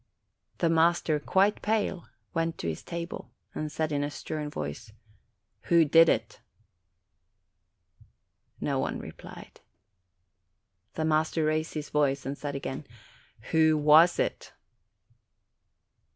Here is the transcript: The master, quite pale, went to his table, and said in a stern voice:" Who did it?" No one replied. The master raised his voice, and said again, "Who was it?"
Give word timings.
The 0.57 0.67
master, 0.67 1.19
quite 1.19 1.61
pale, 1.61 2.07
went 2.33 2.57
to 2.57 2.67
his 2.67 2.81
table, 2.81 3.29
and 3.53 3.71
said 3.71 3.91
in 3.91 4.03
a 4.03 4.09
stern 4.09 4.49
voice:" 4.49 4.91
Who 5.65 5.85
did 5.85 6.09
it?" 6.09 6.41
No 8.59 8.79
one 8.79 8.97
replied. 8.97 9.61
The 10.95 11.05
master 11.05 11.45
raised 11.45 11.75
his 11.75 11.91
voice, 11.91 12.25
and 12.25 12.35
said 12.35 12.55
again, 12.55 12.87
"Who 13.51 13.77
was 13.77 14.17
it?" 14.17 14.53